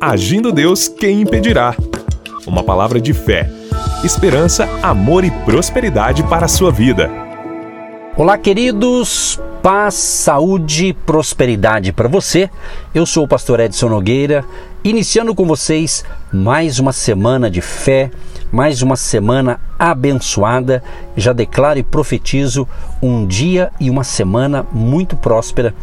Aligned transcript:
Agindo 0.00 0.52
Deus, 0.52 0.86
quem 0.86 1.22
impedirá? 1.22 1.74
Uma 2.46 2.62
palavra 2.62 3.00
de 3.00 3.12
fé, 3.12 3.50
esperança, 4.04 4.68
amor 4.80 5.24
e 5.24 5.30
prosperidade 5.44 6.22
para 6.22 6.44
a 6.44 6.48
sua 6.48 6.70
vida. 6.70 7.10
Olá, 8.16 8.38
queridos. 8.38 9.40
Paz, 9.60 9.94
saúde 9.94 10.86
e 10.86 10.92
prosperidade 10.92 11.92
para 11.92 12.06
você. 12.06 12.48
Eu 12.94 13.04
sou 13.04 13.24
o 13.24 13.28
pastor 13.28 13.58
Edson 13.58 13.88
Nogueira, 13.88 14.44
iniciando 14.84 15.34
com 15.34 15.44
vocês 15.44 16.04
mais 16.32 16.78
uma 16.78 16.92
semana 16.92 17.50
de 17.50 17.60
fé, 17.60 18.08
mais 18.52 18.82
uma 18.82 18.94
semana 18.94 19.58
abençoada. 19.76 20.80
Já 21.16 21.32
declaro 21.32 21.80
e 21.80 21.82
profetizo 21.82 22.68
um 23.02 23.26
dia 23.26 23.72
e 23.80 23.90
uma 23.90 24.04
semana 24.04 24.64
muito 24.72 25.16
próspera 25.16 25.74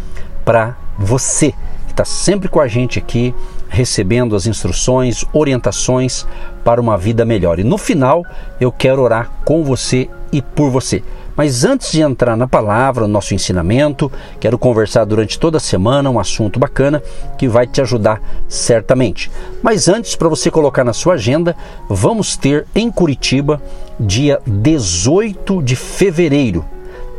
para 0.45 0.77
você 0.97 1.53
que 1.85 1.91
está 1.91 2.05
sempre 2.05 2.47
com 2.47 2.59
a 2.59 2.67
gente 2.67 2.97
aqui, 2.97 3.33
recebendo 3.75 4.37
as 4.37 4.47
instruções, 4.47 5.25
orientações 5.33 6.25
para 6.63 6.79
uma 6.79 6.97
vida 6.97 7.25
melhor. 7.25 7.59
E 7.59 7.63
no 7.63 7.77
final 7.77 8.23
eu 8.59 8.71
quero 8.71 9.01
orar 9.01 9.29
com 9.43 9.63
você 9.63 10.09
e 10.31 10.41
por 10.41 10.71
você. 10.71 11.03
Mas 11.35 11.65
antes 11.65 11.91
de 11.91 11.99
entrar 11.99 12.37
na 12.37 12.47
palavra, 12.47 13.01
no 13.05 13.09
nosso 13.09 13.33
ensinamento, 13.33 14.09
quero 14.39 14.57
conversar 14.57 15.03
durante 15.03 15.37
toda 15.37 15.57
a 15.57 15.59
semana 15.59 16.09
um 16.09 16.17
assunto 16.17 16.57
bacana 16.57 17.03
que 17.37 17.49
vai 17.49 17.67
te 17.67 17.81
ajudar 17.81 18.21
certamente. 18.47 19.29
Mas 19.61 19.89
antes, 19.89 20.15
para 20.15 20.29
você 20.29 20.49
colocar 20.49 20.85
na 20.85 20.93
sua 20.93 21.15
agenda, 21.15 21.53
vamos 21.89 22.37
ter 22.37 22.65
em 22.73 22.89
Curitiba, 22.89 23.61
dia 23.99 24.39
18 24.47 25.61
de 25.61 25.75
fevereiro, 25.75 26.63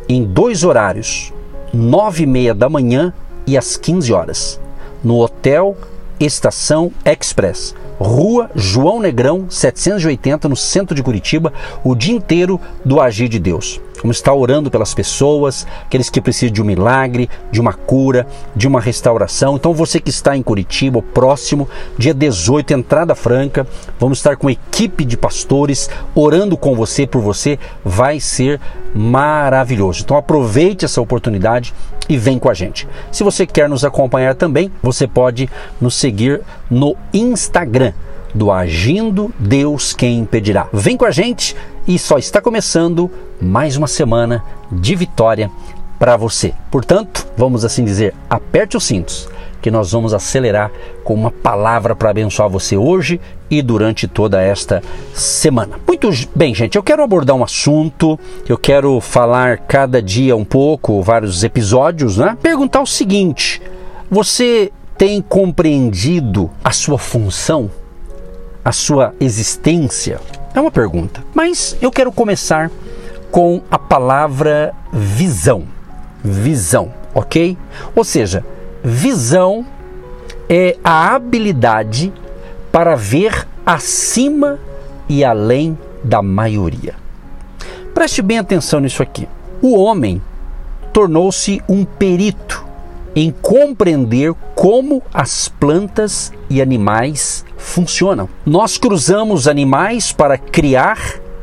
em 0.08 0.24
dois 0.24 0.64
horários, 0.64 1.30
9 1.74 2.22
e 2.22 2.26
meia 2.26 2.54
da 2.54 2.70
manhã 2.70 3.12
e 3.46 3.58
às 3.58 3.76
15 3.76 4.10
horas, 4.14 4.60
no 5.04 5.20
Hotel 5.20 5.76
Estação 6.18 6.90
Express. 7.04 7.74
Rua 7.98 8.50
João 8.54 9.00
Negrão, 9.00 9.46
780, 9.48 10.48
no 10.48 10.56
centro 10.56 10.94
de 10.94 11.02
Curitiba, 11.02 11.52
o 11.82 11.94
dia 11.94 12.14
inteiro 12.14 12.60
do 12.84 13.00
Agir 13.00 13.28
de 13.28 13.38
Deus. 13.38 13.80
Vamos 14.06 14.18
estar 14.18 14.34
orando 14.34 14.70
pelas 14.70 14.94
pessoas, 14.94 15.66
aqueles 15.84 16.08
que 16.08 16.20
precisam 16.20 16.52
de 16.52 16.62
um 16.62 16.64
milagre, 16.64 17.28
de 17.50 17.60
uma 17.60 17.72
cura, 17.72 18.24
de 18.54 18.68
uma 18.68 18.80
restauração. 18.80 19.56
Então, 19.56 19.74
você 19.74 19.98
que 19.98 20.10
está 20.10 20.36
em 20.36 20.44
Curitiba, 20.44 21.02
próximo, 21.02 21.68
dia 21.98 22.14
18, 22.14 22.72
entrada 22.72 23.16
franca, 23.16 23.66
vamos 23.98 24.18
estar 24.18 24.36
com 24.36 24.48
equipe 24.48 25.04
de 25.04 25.16
pastores 25.16 25.90
orando 26.14 26.56
com 26.56 26.76
você, 26.76 27.04
por 27.04 27.20
você, 27.20 27.58
vai 27.84 28.20
ser 28.20 28.60
maravilhoso. 28.94 30.02
Então, 30.04 30.16
aproveite 30.16 30.84
essa 30.84 31.00
oportunidade 31.00 31.74
e 32.08 32.16
vem 32.16 32.38
com 32.38 32.48
a 32.48 32.54
gente. 32.54 32.86
Se 33.10 33.24
você 33.24 33.44
quer 33.44 33.68
nos 33.68 33.84
acompanhar 33.84 34.36
também, 34.36 34.70
você 34.80 35.08
pode 35.08 35.50
nos 35.80 35.96
seguir 35.96 36.42
no 36.70 36.96
Instagram 37.12 37.92
do 38.32 38.52
Agindo 38.52 39.34
Deus 39.36 39.92
Quem 39.92 40.20
Impedirá. 40.20 40.68
Vem 40.72 40.96
com 40.96 41.06
a 41.06 41.10
gente 41.10 41.56
e 41.88 41.98
só 41.98 42.18
está 42.18 42.40
começando 42.40 43.10
mais 43.40 43.76
uma 43.76 43.86
semana 43.86 44.44
de 44.70 44.94
vitória 44.94 45.50
para 45.98 46.16
você. 46.16 46.52
Portanto, 46.70 47.26
vamos 47.36 47.64
assim 47.64 47.84
dizer, 47.84 48.14
aperte 48.28 48.76
os 48.76 48.84
cintos, 48.84 49.28
que 49.62 49.70
nós 49.70 49.92
vamos 49.92 50.12
acelerar 50.12 50.70
com 51.02 51.14
uma 51.14 51.30
palavra 51.30 51.96
para 51.96 52.10
abençoar 52.10 52.48
você 52.48 52.76
hoje 52.76 53.20
e 53.50 53.62
durante 53.62 54.06
toda 54.06 54.40
esta 54.40 54.82
semana. 55.14 55.78
Muito 55.86 56.10
bem, 56.34 56.54
gente, 56.54 56.76
eu 56.76 56.82
quero 56.82 57.02
abordar 57.02 57.34
um 57.36 57.44
assunto, 57.44 58.18
eu 58.48 58.58
quero 58.58 59.00
falar 59.00 59.58
cada 59.58 60.02
dia 60.02 60.36
um 60.36 60.44
pouco, 60.44 61.02
vários 61.02 61.42
episódios, 61.42 62.18
né? 62.18 62.36
Perguntar 62.42 62.82
o 62.82 62.86
seguinte: 62.86 63.62
você 64.10 64.70
tem 64.98 65.20
compreendido 65.22 66.50
a 66.62 66.70
sua 66.72 66.98
função? 66.98 67.70
a 68.66 68.72
sua 68.72 69.14
existência? 69.20 70.20
É 70.52 70.60
uma 70.60 70.72
pergunta. 70.72 71.22
Mas 71.32 71.76
eu 71.80 71.88
quero 71.88 72.10
começar 72.10 72.68
com 73.36 73.60
a 73.70 73.78
palavra 73.78 74.72
visão. 74.90 75.64
Visão, 76.24 76.90
ok? 77.14 77.54
Ou 77.94 78.02
seja, 78.02 78.42
visão 78.82 79.66
é 80.48 80.78
a 80.82 81.14
habilidade 81.14 82.10
para 82.72 82.96
ver 82.96 83.46
acima 83.66 84.58
e 85.06 85.22
além 85.22 85.78
da 86.02 86.22
maioria. 86.22 86.94
Preste 87.92 88.22
bem 88.22 88.38
atenção 88.38 88.80
nisso 88.80 89.02
aqui. 89.02 89.28
O 89.60 89.78
homem 89.78 90.22
tornou-se 90.90 91.62
um 91.68 91.84
perito 91.84 92.64
em 93.14 93.30
compreender 93.30 94.32
como 94.54 95.02
as 95.12 95.46
plantas 95.46 96.32
e 96.48 96.62
animais 96.62 97.44
funcionam. 97.58 98.30
Nós 98.46 98.78
cruzamos 98.78 99.46
animais 99.46 100.10
para 100.10 100.38
criar 100.38 100.98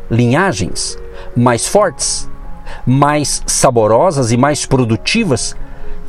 linhagens 0.10 0.98
mais 1.36 1.68
fortes, 1.68 2.30
mais 2.86 3.42
saborosas 3.46 4.32
e 4.32 4.38
mais 4.38 4.66
produtivas 4.66 5.56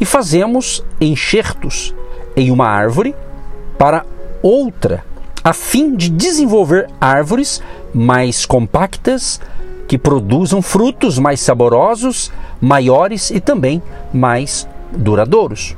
e 0.01 0.05
fazemos 0.05 0.85
enxertos 1.01 1.95
em 2.37 2.51
uma 2.51 2.67
árvore 2.67 3.15
para 3.79 4.05
outra, 4.43 5.05
a 5.43 5.53
fim 5.53 5.95
de 5.95 6.09
desenvolver 6.09 6.89
árvores 7.01 7.63
mais 7.93 8.45
compactas 8.45 9.41
que 9.87 9.99
produzam 9.99 10.63
frutos 10.63 11.19
mais 11.19 11.41
saborosos, 11.41 12.33
maiores 12.61 13.31
e 13.31 13.41
também 13.41 13.83
mais 14.13 14.67
duradouros. 14.93 15.77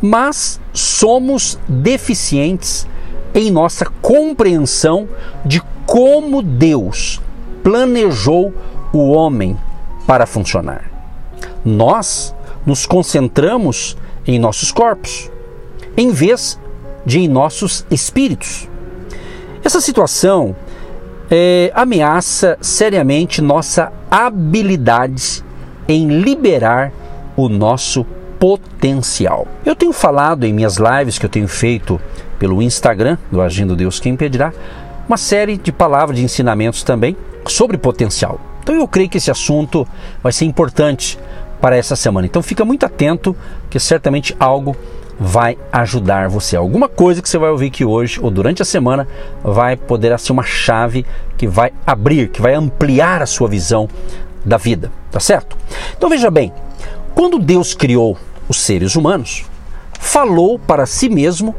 Mas 0.00 0.60
somos 0.72 1.58
deficientes 1.68 2.86
em 3.34 3.50
nossa 3.50 3.84
compreensão 4.00 5.08
de 5.44 5.60
como 5.84 6.40
Deus 6.40 7.20
planejou 7.66 8.54
o 8.92 9.10
homem 9.10 9.58
para 10.06 10.24
funcionar. 10.24 10.88
Nós 11.64 12.32
nos 12.64 12.86
concentramos 12.86 13.96
em 14.24 14.38
nossos 14.38 14.70
corpos, 14.70 15.28
em 15.96 16.12
vez 16.12 16.60
de 17.04 17.18
em 17.18 17.26
nossos 17.26 17.84
espíritos. 17.90 18.68
Essa 19.64 19.80
situação 19.80 20.54
é, 21.28 21.72
ameaça 21.74 22.56
seriamente 22.60 23.42
nossa 23.42 23.92
habilidade 24.08 25.42
em 25.88 26.20
liberar 26.20 26.92
o 27.36 27.48
nosso 27.48 28.06
potencial. 28.38 29.44
Eu 29.64 29.74
tenho 29.74 29.92
falado 29.92 30.44
em 30.44 30.52
minhas 30.52 30.76
lives 30.76 31.18
que 31.18 31.26
eu 31.26 31.30
tenho 31.30 31.48
feito 31.48 32.00
pelo 32.38 32.62
Instagram 32.62 33.18
do 33.28 33.42
Agindo 33.42 33.74
Deus 33.74 33.98
Quem 33.98 34.12
Impedirá, 34.12 34.52
uma 35.08 35.16
série 35.16 35.56
de 35.56 35.72
palavras 35.72 36.16
de 36.16 36.24
ensinamentos 36.24 36.84
também 36.84 37.16
sobre 37.50 37.76
potencial. 37.76 38.40
Então 38.62 38.74
eu 38.74 38.88
creio 38.88 39.08
que 39.08 39.18
esse 39.18 39.30
assunto 39.30 39.86
vai 40.22 40.32
ser 40.32 40.44
importante 40.44 41.18
para 41.60 41.76
essa 41.76 41.96
semana. 41.96 42.26
Então 42.26 42.42
fica 42.42 42.64
muito 42.64 42.84
atento 42.84 43.34
que 43.70 43.78
certamente 43.78 44.34
algo 44.38 44.76
vai 45.18 45.56
ajudar 45.72 46.28
você. 46.28 46.56
Alguma 46.56 46.88
coisa 46.88 47.22
que 47.22 47.28
você 47.28 47.38
vai 47.38 47.50
ouvir 47.50 47.68
aqui 47.68 47.84
hoje 47.84 48.20
ou 48.20 48.30
durante 48.30 48.60
a 48.60 48.64
semana 48.64 49.08
vai 49.42 49.76
poder 49.76 50.18
ser 50.18 50.32
uma 50.32 50.42
chave 50.42 51.06
que 51.38 51.46
vai 51.46 51.72
abrir, 51.86 52.28
que 52.28 52.42
vai 52.42 52.54
ampliar 52.54 53.22
a 53.22 53.26
sua 53.26 53.48
visão 53.48 53.88
da 54.44 54.56
vida, 54.56 54.92
tá 55.10 55.18
certo? 55.18 55.56
Então 55.96 56.08
veja 56.08 56.30
bem, 56.30 56.52
quando 57.14 57.38
Deus 57.38 57.74
criou 57.74 58.16
os 58.48 58.60
seres 58.60 58.94
humanos, 58.94 59.44
falou 59.98 60.58
para 60.58 60.86
si 60.86 61.08
mesmo 61.08 61.54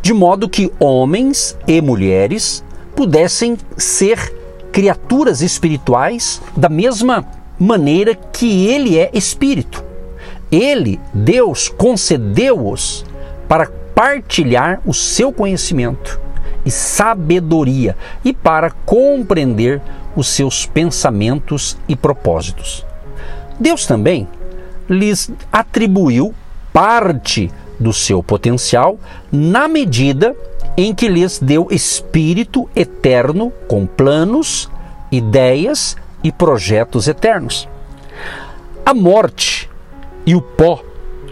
de 0.00 0.12
modo 0.12 0.48
que 0.48 0.72
homens 0.78 1.56
e 1.66 1.80
mulheres 1.80 2.64
pudessem 2.96 3.56
ser 3.76 4.34
criaturas 4.74 5.40
espirituais 5.40 6.42
da 6.56 6.68
mesma 6.68 7.24
maneira 7.56 8.12
que 8.12 8.66
ele 8.66 8.98
é 8.98 9.08
espírito. 9.14 9.84
Ele, 10.50 10.98
Deus, 11.14 11.68
concedeu-os 11.68 13.06
para 13.46 13.70
partilhar 13.94 14.80
o 14.84 14.92
seu 14.92 15.32
conhecimento 15.32 16.20
e 16.66 16.72
sabedoria 16.72 17.96
e 18.24 18.32
para 18.32 18.72
compreender 18.84 19.80
os 20.16 20.26
seus 20.26 20.66
pensamentos 20.66 21.76
e 21.86 21.94
propósitos. 21.94 22.84
Deus 23.60 23.86
também 23.86 24.26
lhes 24.90 25.30
atribuiu 25.52 26.34
parte 26.72 27.48
do 27.78 27.92
seu 27.92 28.24
potencial 28.24 28.98
na 29.30 29.68
medida 29.68 30.34
em 30.76 30.94
que 30.94 31.08
lhes 31.08 31.38
deu 31.38 31.68
espírito 31.70 32.68
eterno 32.74 33.52
com 33.68 33.86
planos, 33.86 34.70
ideias 35.10 35.96
e 36.22 36.32
projetos 36.32 37.06
eternos. 37.06 37.68
A 38.84 38.92
morte 38.92 39.70
e 40.26 40.34
o 40.34 40.40
pó 40.40 40.82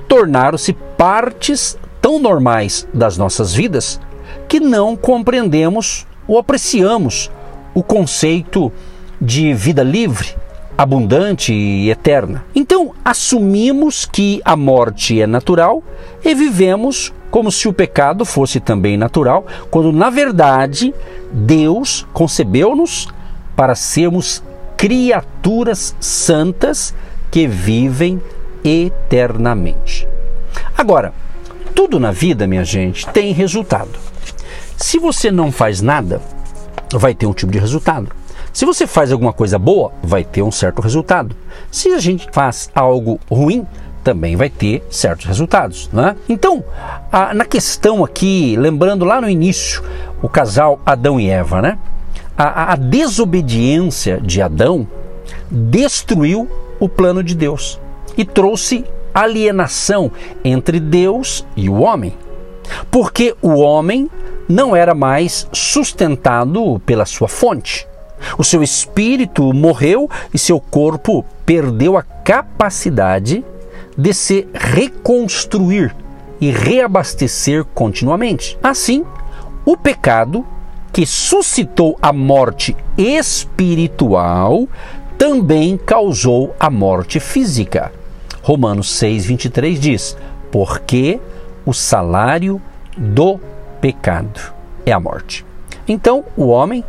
tornaram-se 0.07 0.73
partes 0.73 1.77
tão 2.01 2.19
normais 2.19 2.87
das 2.93 3.17
nossas 3.17 3.55
vidas 3.55 4.01
que 4.49 4.61
não 4.61 4.97
compreendemos 4.97 6.07
ou 6.27 6.39
apreciamos 6.39 7.31
o 7.75 7.83
conceito 7.83 8.73
de 9.21 9.55
vida 9.55 9.83
livre, 9.83 10.35
abundante 10.77 11.53
e 11.53 11.91
eterna. 11.91 12.45
Então, 12.55 12.93
assumimos 13.05 14.05
que 14.05 14.41
a 14.45 14.57
morte 14.57 15.21
é 15.21 15.27
natural 15.27 15.83
e 16.25 16.35
vivemos 16.35 17.13
como 17.33 17.51
se 17.51 17.67
o 17.67 17.73
pecado 17.73 18.27
fosse 18.27 18.61
também 18.61 18.99
natural, 18.99 19.47
quando 19.71 19.91
na 19.91 20.11
verdade 20.11 20.95
Deus 21.33 22.07
concebeu-nos 22.13 23.09
para 23.57 23.75
sermos 23.75 24.43
criaturas 24.77 25.97
santas 25.99 26.95
que 27.31 27.47
vivem 27.49 28.21
eternamente. 28.63 30.07
Agora, 30.77 31.15
tudo 31.75 31.99
na 31.99 32.13
vida, 32.13 32.47
minha 32.47 32.67
gente, 32.67 33.09
tem 33.09 33.33
resultado. 33.33 33.99
Se 34.77 34.99
você 34.99 35.31
não 35.31 35.51
faz 35.51 35.81
nada, 35.81 36.21
vai 36.93 37.15
ter 37.15 37.25
um 37.25 37.33
tipo 37.33 37.51
de 37.51 37.59
resultado. 37.59 38.09
Se 38.53 38.67
você 38.67 38.87
faz 38.87 39.11
alguma 39.11 39.33
coisa 39.33 39.59
boa, 39.59 39.91
vai 40.03 40.23
ter 40.23 40.43
um 40.43 40.53
certo 40.53 40.83
resultado. 40.83 41.35
Se 41.71 41.89
a 41.95 41.99
gente 41.99 42.29
faz 42.31 42.71
algo 42.75 43.19
ruim, 43.31 43.67
também 44.03 44.37
vai 44.37 44.51
ter 44.51 44.85
certos 44.91 45.27
resultados. 45.27 45.89
Né? 45.93 46.17
Então, 46.29 46.65
a, 47.11 47.33
na 47.35 47.45
questão 47.45 48.05
aqui, 48.05 48.57
lembrando 48.57 49.05
lá 49.05 49.21
no 49.21 49.29
início, 49.29 49.83
o 50.21 50.29
casal 50.29 50.81
Adão 50.85 51.19
e 51.19 51.29
Eva, 51.29 51.63
né? 51.63 51.79
a, 52.37 52.73
a 52.73 52.77
desobediência 52.77 54.21
de 54.21 54.41
Adão 54.41 54.87
destruiu 55.51 56.49
o 56.81 56.89
plano 56.89 57.23
de 57.23 57.35
Deus 57.35 57.81
e 58.17 58.25
trouxe 58.25 58.85
alienação 59.15 60.11
entre 60.45 60.81
Deus 60.81 61.47
e 61.57 61.69
o 61.69 61.81
homem. 61.81 62.15
Porque 62.91 63.35
o 63.43 63.59
homem 63.59 64.11
não 64.49 64.75
era 64.75 64.95
mais 64.95 65.47
sustentado 65.53 66.81
pela 66.85 67.05
sua 67.05 67.29
fonte. 67.29 67.87
O 68.39 68.45
seu 68.45 68.63
espírito 68.63 69.53
morreu 69.53 70.09
e 70.33 70.39
seu 70.39 70.61
corpo 70.61 71.25
perdeu 71.45 71.97
a 71.97 72.03
capacidade 72.03 73.45
de 73.97 74.13
se 74.13 74.47
reconstruir 74.53 75.95
e 76.41 76.51
reabastecer 76.51 77.65
continuamente. 77.65 78.59
Assim, 78.63 79.05
o 79.65 79.77
pecado 79.77 80.45
que 80.93 81.07
suscitou 81.07 81.97
a 82.03 82.13
morte 82.13 82.77
espiritual 82.99 84.69
também 85.17 85.77
causou 85.77 86.55
a 86.59 86.69
morte 86.69 87.21
física. 87.21 87.93
Romanos 88.43 88.89
6:23 89.01 89.79
diz: 89.79 90.17
"Porque 90.51 91.21
o 91.65 91.73
salário 91.73 92.61
do 92.97 93.39
pecado 93.81 94.53
é 94.85 94.93
a 94.93 94.99
morte". 94.99 95.47
Então, 95.87 96.25
o 96.37 96.49
homem, 96.49 96.85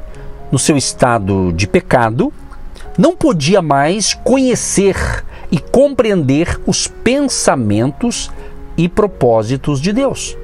no 0.52 0.60
seu 0.60 0.76
estado 0.76 1.54
de 1.54 1.68
pecado, 1.68 2.34
não 2.98 3.16
podia 3.16 3.62
mais 3.62 4.14
conhecer 4.14 5.24
e 5.54 5.60
compreender 5.60 6.60
os 6.66 6.88
pensamentos 6.88 8.32
e 8.76 8.90
propósitos 8.90 9.80
de 9.80 9.94
Deus. 9.94 10.36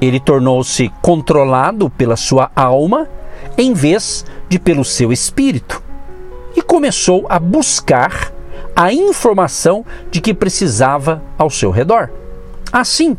Ele 0.00 0.18
tornou-se 0.18 0.90
controlado 1.02 1.90
pela 1.90 2.16
sua 2.16 2.50
alma 2.56 3.06
em 3.58 3.74
vez 3.74 4.24
de 4.48 4.58
pelo 4.58 4.82
seu 4.82 5.12
espírito 5.12 5.82
e 6.56 6.62
começou 6.62 7.26
a 7.28 7.38
buscar 7.38 8.32
a 8.74 8.90
informação 8.90 9.84
de 10.10 10.22
que 10.22 10.32
precisava 10.32 11.22
ao 11.36 11.50
seu 11.50 11.70
redor. 11.70 12.08
Assim, 12.72 13.18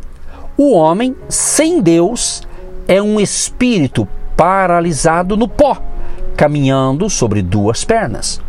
o 0.56 0.72
homem 0.72 1.14
sem 1.28 1.80
Deus 1.80 2.42
é 2.88 3.00
um 3.00 3.20
espírito 3.20 4.08
paralisado 4.36 5.36
no 5.36 5.46
pó, 5.46 5.80
caminhando 6.36 7.08
sobre 7.08 7.42
duas 7.42 7.84
pernas. 7.84 8.40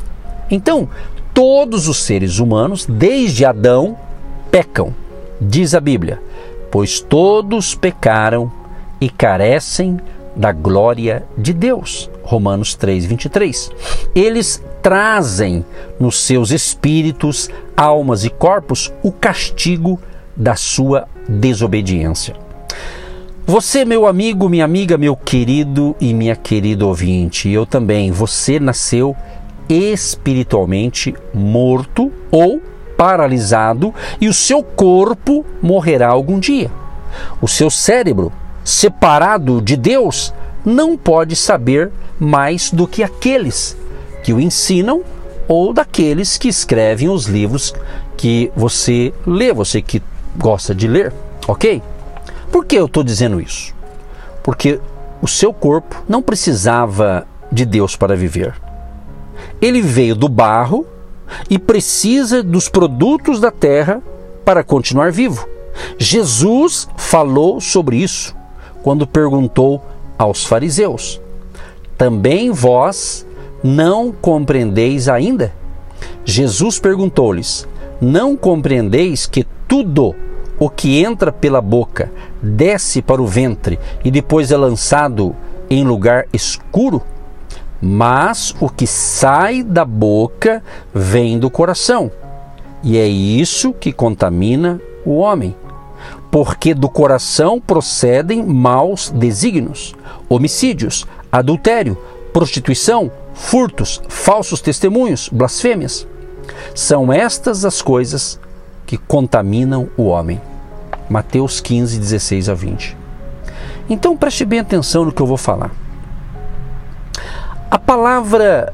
Então, 0.49 0.89
todos 1.33 1.87
os 1.87 1.97
seres 1.97 2.39
humanos, 2.39 2.85
desde 2.85 3.43
Adão, 3.43 3.97
pecam, 4.51 4.93
diz 5.41 5.73
a 5.73 5.79
Bíblia, 5.79 6.21
pois 6.71 6.99
todos 6.99 7.73
pecaram 7.75 8.51
e 9.01 9.09
carecem 9.09 9.99
da 10.35 10.51
glória 10.51 11.23
de 11.37 11.53
Deus. 11.53 12.09
Romanos 12.23 12.75
3, 12.75 13.05
23. 13.05 13.71
Eles 14.15 14.63
trazem 14.81 15.65
nos 15.99 16.19
seus 16.19 16.51
espíritos, 16.51 17.49
almas 17.75 18.23
e 18.23 18.29
corpos 18.29 18.91
o 19.03 19.11
castigo 19.11 19.99
da 20.35 20.55
sua 20.55 21.07
desobediência. 21.27 22.35
Você, 23.45 23.83
meu 23.83 24.07
amigo, 24.07 24.47
minha 24.47 24.63
amiga, 24.63 24.97
meu 24.97 25.17
querido 25.17 25.95
e 25.99 26.13
minha 26.13 26.35
querida 26.35 26.85
ouvinte, 26.85 27.49
eu 27.49 27.65
também, 27.65 28.09
você 28.09 28.57
nasceu 28.57 29.15
espiritualmente 29.69 31.15
morto 31.33 32.11
ou 32.31 32.61
paralisado 32.97 33.93
e 34.19 34.27
o 34.27 34.33
seu 34.33 34.63
corpo 34.63 35.45
morrerá 35.61 36.09
algum 36.09 36.39
dia. 36.39 36.69
O 37.41 37.47
seu 37.47 37.69
cérebro, 37.69 38.31
separado 38.63 39.61
de 39.61 39.75
Deus, 39.75 40.33
não 40.65 40.97
pode 40.97 41.35
saber 41.35 41.91
mais 42.19 42.71
do 42.71 42.87
que 42.87 43.03
aqueles 43.03 43.77
que 44.23 44.33
o 44.33 44.39
ensinam 44.39 45.03
ou 45.47 45.73
daqueles 45.73 46.37
que 46.37 46.47
escrevem 46.47 47.09
os 47.09 47.25
livros 47.25 47.73
que 48.15 48.51
você 48.55 49.13
lê, 49.27 49.53
você 49.53 49.81
que 49.81 50.01
gosta 50.37 50.73
de 50.73 50.87
ler, 50.87 51.11
ok? 51.47 51.81
Por 52.51 52.65
que 52.65 52.75
eu 52.75 52.85
estou 52.85 53.03
dizendo 53.03 53.41
isso? 53.41 53.73
Porque 54.41 54.79
o 55.21 55.27
seu 55.27 55.53
corpo 55.53 56.03
não 56.07 56.21
precisava 56.21 57.27
de 57.51 57.65
Deus 57.65 57.95
para 57.95 58.15
viver. 58.15 58.62
Ele 59.63 59.81
veio 59.81 60.13
do 60.13 60.27
barro 60.27 60.85
e 61.49 61.57
precisa 61.57 62.43
dos 62.43 62.67
produtos 62.67 63.39
da 63.39 63.49
terra 63.49 64.03
para 64.43 64.61
continuar 64.61 65.09
vivo. 65.09 65.47
Jesus 65.97 66.85
falou 66.97 67.61
sobre 67.61 67.95
isso 67.95 68.35
quando 68.83 69.07
perguntou 69.07 69.81
aos 70.17 70.43
fariseus: 70.43 71.21
Também 71.97 72.51
vós 72.51 73.25
não 73.63 74.11
compreendeis 74.11 75.07
ainda? 75.07 75.53
Jesus 76.25 76.77
perguntou-lhes: 76.77 77.65
Não 78.01 78.35
compreendeis 78.35 79.25
que 79.25 79.47
tudo 79.65 80.13
o 80.59 80.69
que 80.69 81.01
entra 81.01 81.31
pela 81.31 81.61
boca 81.61 82.11
desce 82.41 83.01
para 83.01 83.21
o 83.21 83.27
ventre 83.27 83.79
e 84.03 84.11
depois 84.11 84.51
é 84.51 84.57
lançado 84.57 85.33
em 85.69 85.85
lugar 85.85 86.25
escuro? 86.33 87.01
Mas 87.85 88.55
o 88.61 88.69
que 88.69 88.87
sai 88.87 89.61
da 89.61 89.83
boca 89.83 90.63
vem 90.93 91.37
do 91.37 91.49
coração, 91.49 92.09
e 92.81 92.97
é 92.97 93.05
isso 93.05 93.73
que 93.73 93.91
contamina 93.91 94.79
o 95.05 95.17
homem. 95.17 95.53
Porque 96.31 96.73
do 96.73 96.87
coração 96.87 97.59
procedem 97.59 98.41
maus 98.41 99.09
desígnios, 99.09 99.93
homicídios, 100.29 101.05
adultério, 101.29 101.97
prostituição, 102.31 103.11
furtos, 103.33 104.01
falsos 104.07 104.61
testemunhos, 104.61 105.27
blasfêmias. 105.27 106.07
São 106.73 107.11
estas 107.11 107.65
as 107.65 107.81
coisas 107.81 108.39
que 108.85 108.95
contaminam 108.95 109.89
o 109.97 110.03
homem. 110.03 110.39
Mateus 111.09 111.59
15, 111.59 111.99
16 111.99 112.47
a 112.47 112.53
20. 112.53 112.97
Então 113.89 114.15
preste 114.15 114.45
bem 114.45 114.59
atenção 114.59 115.03
no 115.03 115.11
que 115.11 115.21
eu 115.21 115.27
vou 115.27 115.35
falar. 115.35 115.82
A 117.73 117.79
palavra 117.79 118.71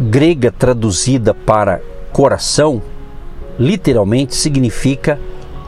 grega 0.00 0.50
traduzida 0.50 1.34
para 1.34 1.82
coração 2.14 2.80
literalmente 3.58 4.34
significa 4.34 5.20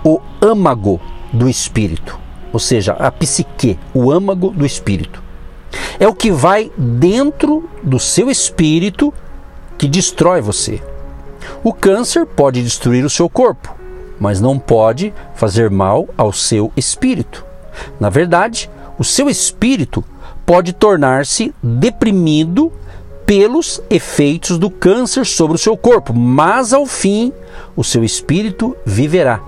o 0.02 0.18
âmago 0.40 0.98
do 1.30 1.46
espírito, 1.46 2.18
ou 2.50 2.58
seja, 2.58 2.94
a 2.94 3.12
psique, 3.12 3.78
o 3.92 4.10
âmago 4.10 4.48
do 4.48 4.64
espírito. 4.64 5.22
É 6.00 6.08
o 6.08 6.14
que 6.14 6.30
vai 6.30 6.72
dentro 6.74 7.68
do 7.82 7.98
seu 7.98 8.30
espírito 8.30 9.12
que 9.76 9.86
destrói 9.86 10.40
você. 10.40 10.82
O 11.62 11.74
câncer 11.74 12.24
pode 12.24 12.62
destruir 12.62 13.04
o 13.04 13.10
seu 13.10 13.28
corpo, 13.28 13.76
mas 14.18 14.40
não 14.40 14.58
pode 14.58 15.12
fazer 15.34 15.68
mal 15.68 16.08
ao 16.16 16.32
seu 16.32 16.72
espírito. 16.74 17.44
Na 18.00 18.08
verdade, 18.08 18.70
o 18.98 19.04
seu 19.04 19.28
espírito 19.28 20.02
pode 20.48 20.72
tornar-se 20.72 21.54
deprimido 21.62 22.72
pelos 23.26 23.82
efeitos 23.90 24.56
do 24.56 24.70
câncer 24.70 25.26
sobre 25.26 25.56
o 25.56 25.58
seu 25.58 25.76
corpo, 25.76 26.14
mas 26.14 26.72
ao 26.72 26.86
fim 26.86 27.34
o 27.76 27.84
seu 27.84 28.02
espírito 28.02 28.74
viverá, 28.82 29.42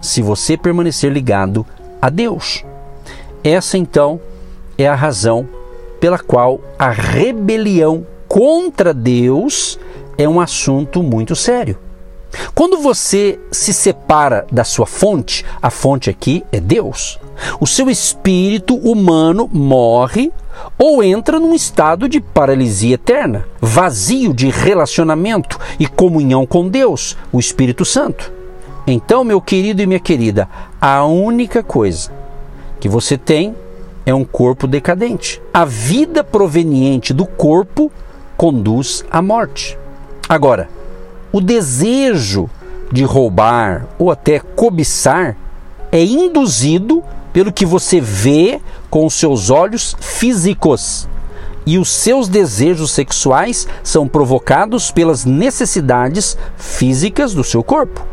se 0.00 0.22
você 0.22 0.56
permanecer 0.56 1.12
ligado 1.12 1.66
a 2.00 2.08
Deus. 2.08 2.64
Essa 3.44 3.76
então 3.76 4.18
é 4.78 4.88
a 4.88 4.94
razão 4.94 5.46
pela 6.00 6.18
qual 6.18 6.58
a 6.78 6.88
rebelião 6.88 8.06
contra 8.26 8.94
Deus 8.94 9.78
é 10.16 10.26
um 10.26 10.40
assunto 10.40 11.02
muito 11.02 11.36
sério. 11.36 11.76
Quando 12.54 12.78
você 12.78 13.38
se 13.50 13.72
separa 13.72 14.46
da 14.50 14.64
sua 14.64 14.86
fonte, 14.86 15.44
a 15.60 15.70
fonte 15.70 16.10
aqui 16.10 16.44
é 16.52 16.60
Deus, 16.60 17.18
o 17.60 17.66
seu 17.66 17.90
espírito 17.90 18.76
humano 18.76 19.48
morre 19.52 20.32
ou 20.78 21.02
entra 21.02 21.40
num 21.40 21.54
estado 21.54 22.08
de 22.08 22.20
paralisia 22.20 22.94
eterna, 22.94 23.46
vazio 23.60 24.32
de 24.32 24.48
relacionamento 24.50 25.58
e 25.78 25.86
comunhão 25.86 26.46
com 26.46 26.68
Deus, 26.68 27.16
o 27.32 27.38
Espírito 27.38 27.84
Santo. 27.84 28.32
Então, 28.86 29.24
meu 29.24 29.40
querido 29.40 29.82
e 29.82 29.86
minha 29.86 30.00
querida, 30.00 30.48
a 30.80 31.04
única 31.04 31.62
coisa 31.62 32.10
que 32.78 32.88
você 32.88 33.16
tem 33.16 33.54
é 34.06 34.14
um 34.14 34.24
corpo 34.24 34.66
decadente. 34.66 35.40
A 35.52 35.64
vida 35.64 36.24
proveniente 36.24 37.12
do 37.12 37.26
corpo 37.26 37.92
conduz 38.36 39.04
à 39.10 39.20
morte. 39.20 39.78
Agora, 40.28 40.68
o 41.32 41.40
desejo 41.40 42.48
de 42.90 43.04
roubar 43.04 43.86
ou 43.98 44.10
até 44.10 44.40
cobiçar 44.40 45.36
é 45.92 46.02
induzido 46.02 47.02
pelo 47.32 47.52
que 47.52 47.64
você 47.64 48.00
vê 48.00 48.60
com 48.88 49.06
os 49.06 49.14
seus 49.14 49.50
olhos 49.50 49.96
físicos. 50.00 51.08
E 51.66 51.78
os 51.78 51.90
seus 51.90 52.28
desejos 52.28 52.90
sexuais 52.90 53.68
são 53.82 54.08
provocados 54.08 54.90
pelas 54.90 55.24
necessidades 55.24 56.36
físicas 56.56 57.34
do 57.34 57.44
seu 57.44 57.62
corpo. 57.62 58.04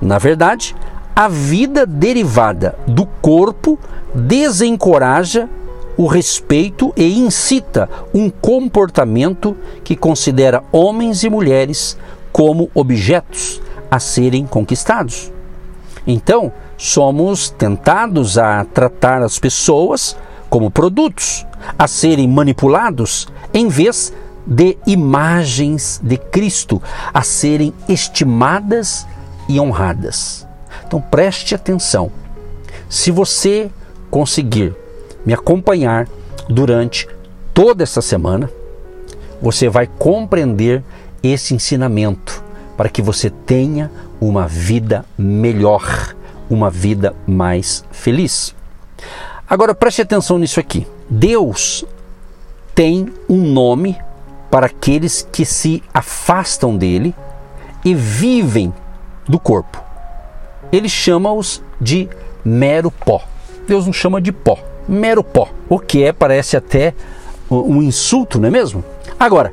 Na 0.00 0.18
verdade, 0.18 0.74
a 1.14 1.28
vida 1.28 1.86
derivada 1.86 2.74
do 2.86 3.06
corpo 3.06 3.78
desencoraja 4.14 5.48
o 5.96 6.06
respeito 6.06 6.92
e 6.96 7.18
incita 7.18 7.88
um 8.12 8.28
comportamento 8.28 9.56
que 9.84 9.94
considera 9.94 10.62
homens 10.72 11.22
e 11.22 11.30
mulheres 11.30 11.96
como 12.32 12.70
objetos 12.74 13.60
a 13.90 14.00
serem 14.00 14.46
conquistados. 14.46 15.30
Então, 16.06 16.52
somos 16.76 17.50
tentados 17.50 18.38
a 18.38 18.64
tratar 18.64 19.22
as 19.22 19.38
pessoas 19.38 20.16
como 20.50 20.70
produtos, 20.70 21.46
a 21.78 21.86
serem 21.86 22.26
manipulados 22.26 23.28
em 23.54 23.68
vez 23.68 24.12
de 24.46 24.76
imagens 24.86 26.00
de 26.02 26.16
Cristo, 26.16 26.82
a 27.14 27.22
serem 27.22 27.72
estimadas 27.88 29.06
e 29.48 29.60
honradas. 29.60 30.46
Então 30.86 31.00
preste 31.00 31.54
atenção. 31.54 32.10
Se 32.88 33.10
você 33.10 33.70
conseguir 34.10 34.74
me 35.24 35.32
acompanhar 35.32 36.08
durante 36.48 37.08
toda 37.54 37.82
essa 37.82 38.02
semana, 38.02 38.50
você 39.40 39.68
vai 39.68 39.86
compreender 39.86 40.82
esse 41.22 41.54
ensinamento 41.54 42.42
para 42.76 42.88
que 42.88 43.02
você 43.02 43.30
tenha 43.30 43.90
uma 44.20 44.46
vida 44.46 45.04
melhor, 45.16 46.14
uma 46.48 46.70
vida 46.70 47.14
mais 47.26 47.84
feliz. 47.90 48.54
Agora 49.48 49.74
preste 49.74 50.02
atenção 50.02 50.38
nisso 50.38 50.58
aqui. 50.58 50.86
Deus 51.08 51.84
tem 52.74 53.12
um 53.28 53.42
nome 53.52 53.98
para 54.50 54.66
aqueles 54.66 55.26
que 55.30 55.44
se 55.44 55.82
afastam 55.92 56.76
dele 56.76 57.14
e 57.84 57.94
vivem 57.94 58.72
do 59.28 59.38
corpo. 59.38 59.82
Ele 60.70 60.88
chama-os 60.88 61.62
de 61.80 62.08
mero 62.44 62.90
pó. 62.90 63.22
Deus 63.66 63.86
não 63.86 63.92
chama 63.92 64.20
de 64.20 64.32
pó, 64.32 64.58
mero 64.88 65.22
pó. 65.22 65.48
O 65.68 65.78
que 65.78 66.02
é, 66.02 66.12
parece 66.12 66.56
até 66.56 66.94
um 67.50 67.82
insulto, 67.82 68.40
não 68.40 68.48
é 68.48 68.50
mesmo? 68.50 68.84
Agora, 69.18 69.52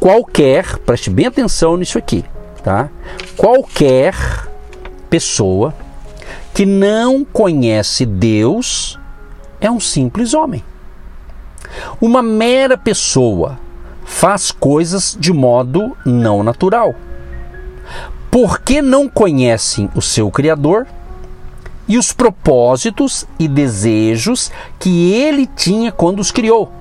qualquer, 0.00 0.78
preste 0.78 1.10
bem 1.10 1.26
atenção 1.26 1.76
nisso 1.76 1.98
aqui, 1.98 2.24
tá? 2.64 2.88
Qualquer 3.36 4.14
pessoa 5.10 5.74
que 6.54 6.64
não 6.64 7.24
conhece 7.24 8.06
Deus 8.06 8.98
é 9.60 9.70
um 9.70 9.78
simples 9.78 10.32
homem. 10.32 10.64
Uma 12.00 12.22
mera 12.22 12.76
pessoa 12.76 13.58
faz 14.04 14.50
coisas 14.50 15.16
de 15.18 15.32
modo 15.32 15.96
não 16.04 16.42
natural. 16.42 16.94
Porque 18.30 18.80
não 18.80 19.08
conhecem 19.08 19.90
o 19.94 20.00
seu 20.00 20.30
Criador 20.30 20.86
e 21.86 21.98
os 21.98 22.12
propósitos 22.12 23.26
e 23.38 23.48
desejos 23.48 24.50
que 24.78 25.12
ele 25.12 25.46
tinha 25.46 25.92
quando 25.92 26.20
os 26.20 26.30
criou. 26.30 26.72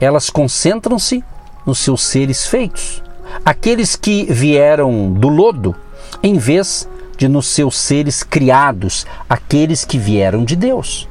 Elas 0.00 0.30
concentram-se 0.30 1.24
nos 1.68 1.80
seus 1.80 2.02
seres 2.02 2.46
feitos, 2.46 3.02
aqueles 3.44 3.94
que 3.94 4.24
vieram 4.24 5.12
do 5.12 5.28
lodo, 5.28 5.76
em 6.22 6.38
vez 6.38 6.88
de 7.18 7.28
nos 7.28 7.46
seus 7.46 7.76
seres 7.76 8.22
criados, 8.22 9.04
aqueles 9.28 9.84
que 9.84 9.98
vieram 9.98 10.46
de 10.46 10.56
Deus. 10.56 11.06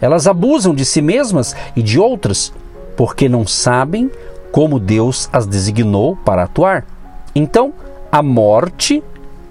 Elas 0.00 0.26
abusam 0.26 0.74
de 0.74 0.84
si 0.84 1.00
mesmas 1.00 1.54
e 1.76 1.82
de 1.82 1.96
outras, 1.96 2.52
porque 2.96 3.28
não 3.28 3.46
sabem 3.46 4.10
como 4.50 4.80
Deus 4.80 5.28
as 5.32 5.46
designou 5.46 6.16
para 6.16 6.42
atuar. 6.42 6.84
Então, 7.32 7.72
a 8.10 8.20
morte 8.20 9.00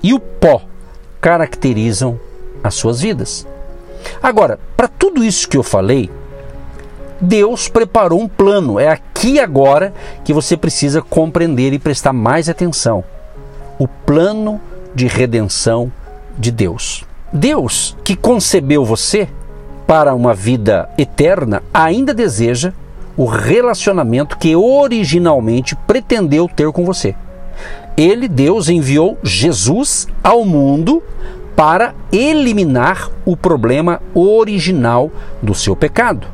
e 0.03 0.13
o 0.13 0.19
pó 0.19 0.61
caracterizam 1.21 2.19
as 2.61 2.75
suas 2.75 2.99
vidas. 2.99 3.47
Agora, 4.21 4.59
para 4.75 4.89
tudo 4.89 5.23
isso 5.23 5.47
que 5.47 5.55
eu 5.55 5.63
falei, 5.63 6.09
Deus 7.21 7.69
preparou 7.69 8.19
um 8.19 8.27
plano. 8.27 8.77
É 8.77 8.89
aqui 9.21 9.39
agora 9.39 9.93
que 10.23 10.33
você 10.33 10.57
precisa 10.57 10.99
compreender 10.99 11.73
e 11.73 11.79
prestar 11.79 12.11
mais 12.11 12.49
atenção. 12.49 13.03
O 13.77 13.87
plano 13.87 14.59
de 14.95 15.05
redenção 15.05 15.91
de 16.39 16.49
Deus. 16.51 17.05
Deus, 17.31 17.95
que 18.03 18.15
concebeu 18.15 18.83
você 18.83 19.29
para 19.85 20.15
uma 20.15 20.33
vida 20.33 20.89
eterna, 20.97 21.61
ainda 21.71 22.15
deseja 22.15 22.73
o 23.15 23.25
relacionamento 23.25 24.39
que 24.39 24.55
originalmente 24.55 25.75
pretendeu 25.75 26.49
ter 26.49 26.71
com 26.71 26.83
você. 26.83 27.13
Ele, 27.95 28.27
Deus, 28.27 28.69
enviou 28.69 29.19
Jesus 29.21 30.07
ao 30.23 30.43
mundo 30.43 31.03
para 31.55 31.93
eliminar 32.11 33.07
o 33.23 33.37
problema 33.37 34.01
original 34.15 35.11
do 35.43 35.53
seu 35.53 35.75
pecado, 35.75 36.25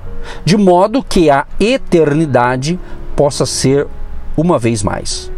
de 0.43 0.57
modo 0.57 1.03
que 1.03 1.29
a 1.29 1.45
eternidade 1.59 2.79
possa 3.15 3.45
ser 3.45 3.87
uma 4.35 4.59
vez 4.59 4.83
mais. 4.83 5.31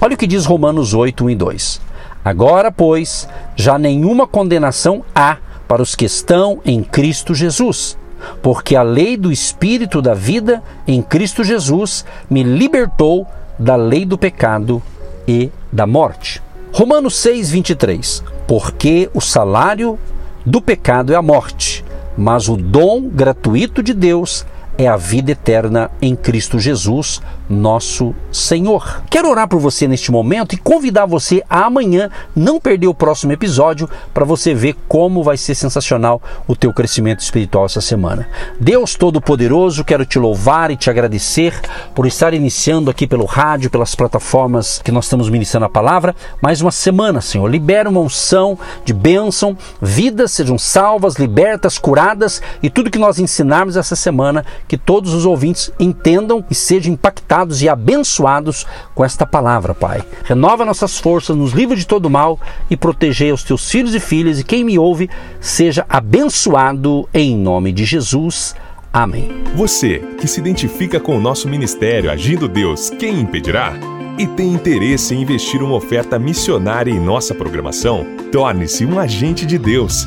Olha 0.00 0.14
o 0.14 0.16
que 0.16 0.26
diz 0.26 0.44
Romanos 0.44 0.94
8, 0.94 1.24
1 1.24 1.30
e 1.30 1.34
2. 1.34 1.80
Agora, 2.24 2.70
pois, 2.70 3.28
já 3.56 3.78
nenhuma 3.78 4.26
condenação 4.26 5.04
há 5.14 5.38
para 5.66 5.82
os 5.82 5.94
que 5.94 6.04
estão 6.04 6.60
em 6.64 6.82
Cristo 6.82 7.34
Jesus, 7.34 7.96
porque 8.42 8.74
a 8.74 8.82
lei 8.82 9.16
do 9.16 9.30
Espírito 9.30 10.00
da 10.00 10.14
vida 10.14 10.62
em 10.86 11.02
Cristo 11.02 11.44
Jesus 11.44 12.04
me 12.28 12.42
libertou 12.42 13.26
da 13.58 13.76
lei 13.76 14.04
do 14.04 14.16
pecado 14.16 14.82
e 15.26 15.50
da 15.72 15.86
morte. 15.86 16.42
Romanos 16.72 17.16
6, 17.16 17.50
23. 17.50 18.22
Porque 18.46 19.10
o 19.12 19.20
salário 19.20 19.98
do 20.44 20.60
pecado 20.60 21.12
é 21.12 21.16
a 21.16 21.22
morte, 21.22 21.84
mas 22.18 22.48
o 22.48 22.56
dom 22.56 23.08
gratuito 23.08 23.80
de 23.80 23.94
Deus 23.94 24.44
é 24.78 24.86
a 24.86 24.96
vida 24.96 25.32
eterna 25.32 25.90
em 26.00 26.14
Cristo 26.14 26.56
Jesus, 26.56 27.20
nosso 27.48 28.14
Senhor. 28.30 29.02
Quero 29.10 29.28
orar 29.28 29.48
por 29.48 29.58
você 29.58 29.88
neste 29.88 30.12
momento 30.12 30.54
e 30.54 30.56
convidar 30.56 31.04
você 31.04 31.42
a 31.50 31.64
amanhã 31.64 32.08
não 32.34 32.60
perder 32.60 32.86
o 32.86 32.94
próximo 32.94 33.32
episódio 33.32 33.90
para 34.14 34.24
você 34.24 34.54
ver 34.54 34.76
como 34.86 35.24
vai 35.24 35.36
ser 35.36 35.56
sensacional 35.56 36.22
o 36.46 36.54
teu 36.54 36.72
crescimento 36.72 37.20
espiritual 37.20 37.66
essa 37.66 37.80
semana. 37.80 38.28
Deus 38.60 38.94
Todo-Poderoso, 38.94 39.84
quero 39.84 40.06
te 40.06 40.16
louvar 40.16 40.70
e 40.70 40.76
te 40.76 40.88
agradecer 40.88 41.60
por 41.92 42.06
estar 42.06 42.32
iniciando 42.32 42.88
aqui 42.88 43.04
pelo 43.04 43.24
rádio, 43.24 43.70
pelas 43.70 43.96
plataformas 43.96 44.80
que 44.84 44.92
nós 44.92 45.06
estamos 45.06 45.28
ministrando 45.28 45.66
a 45.66 45.70
palavra, 45.70 46.14
mais 46.40 46.60
uma 46.60 46.70
semana, 46.70 47.20
Senhor. 47.20 47.48
Libera 47.48 47.88
uma 47.88 48.00
unção 48.00 48.56
de 48.84 48.92
bênção, 48.92 49.58
vidas 49.82 50.30
sejam 50.30 50.56
salvas, 50.56 51.16
libertas, 51.16 51.78
curadas 51.78 52.40
e 52.62 52.70
tudo 52.70 52.92
que 52.92 52.98
nós 52.98 53.18
ensinarmos 53.18 53.76
essa 53.76 53.96
semana, 53.96 54.44
que 54.68 54.76
todos 54.76 55.14
os 55.14 55.24
ouvintes 55.24 55.72
entendam 55.80 56.44
e 56.50 56.54
sejam 56.54 56.92
impactados 56.92 57.62
e 57.62 57.68
abençoados 57.68 58.66
com 58.94 59.04
esta 59.04 59.26
palavra, 59.26 59.74
Pai. 59.74 60.04
Renova 60.24 60.64
nossas 60.64 60.98
forças, 60.98 61.34
nos 61.34 61.52
livra 61.52 61.74
de 61.74 61.86
todo 61.86 62.10
mal 62.10 62.38
e 62.68 62.76
proteger 62.76 63.32
os 63.32 63.42
teus 63.42 63.70
filhos 63.70 63.94
e 63.94 64.00
filhas 64.00 64.38
e 64.38 64.44
quem 64.44 64.62
me 64.62 64.78
ouve 64.78 65.08
seja 65.40 65.86
abençoado 65.88 67.08
em 67.14 67.34
nome 67.34 67.72
de 67.72 67.86
Jesus. 67.86 68.54
Amém. 68.92 69.30
Você 69.54 70.00
que 70.20 70.28
se 70.28 70.40
identifica 70.40 71.00
com 71.00 71.16
o 71.16 71.20
nosso 71.20 71.48
ministério 71.48 72.10
Agindo 72.10 72.46
Deus, 72.46 72.90
quem 72.90 73.20
impedirá? 73.20 73.72
E 74.18 74.26
tem 74.26 74.52
interesse 74.52 75.14
em 75.14 75.22
investir 75.22 75.62
uma 75.62 75.76
oferta 75.76 76.18
missionária 76.18 76.90
em 76.90 76.98
nossa 76.98 77.34
programação? 77.34 78.04
Torne-se 78.32 78.84
um 78.84 78.98
agente 78.98 79.46
de 79.46 79.56
Deus 79.56 80.06